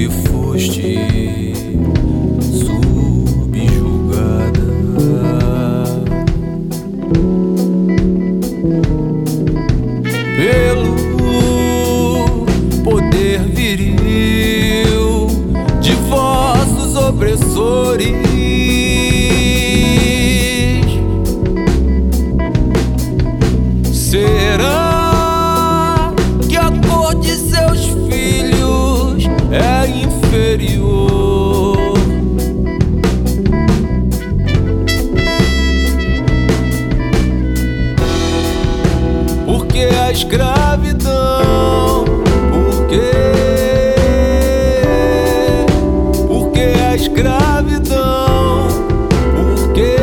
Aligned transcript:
you 0.00 0.29
Porque 39.80 39.96
a 39.96 40.12
escravidão? 40.12 42.04
Por 42.52 42.86
quê? 42.86 43.96
Porque 46.28 46.60
a 46.60 46.94
escravidão? 46.94 48.68
Por 49.34 49.72
quê? 49.72 49.96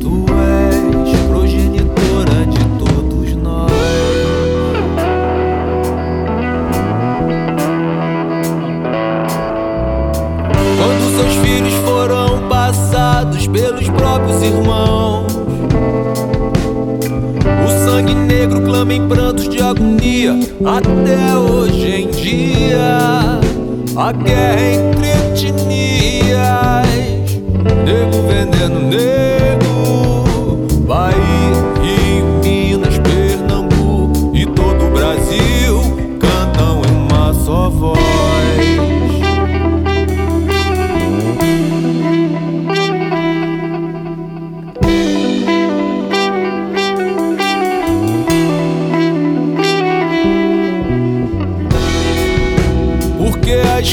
Tu 0.00 0.24
és 0.32 1.20
progenitora 1.28 2.46
de 2.46 2.64
todos 2.78 3.34
nós. 3.34 3.70
Quando 10.78 11.04
seus 11.18 11.34
filhos 11.46 11.74
foram 11.84 12.15
passados 13.16 13.46
pelos 13.46 13.88
próprios 13.88 14.42
irmãos, 14.42 15.32
o 17.64 17.86
sangue 17.86 18.14
negro 18.14 18.60
clama 18.60 18.92
em 18.92 19.08
prantos 19.08 19.48
de 19.48 19.62
agonia 19.62 20.34
até 20.62 21.34
hoje 21.34 22.02
em 22.02 22.10
dia. 22.10 23.40
A 23.96 24.12
guerra 24.12 24.60
entre 24.60 25.15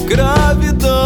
escravidão? 0.03 1.02